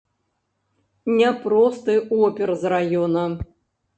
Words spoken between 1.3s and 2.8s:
просты опер з